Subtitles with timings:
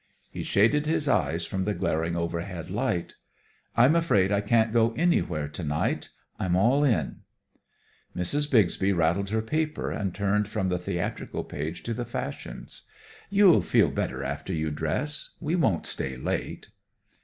[0.31, 3.13] He shaded his eyes from the glaring overhead light.
[3.77, 6.09] "I'm afraid I can't go anywhere to night.
[6.39, 7.17] I'm all in."
[8.17, 8.49] Mrs.
[8.49, 12.81] Bixby rattled her paper, and turned from the theatrical page to the fashions.
[13.29, 15.35] "You'll feel better after you dress.
[15.39, 16.69] We won't stay late."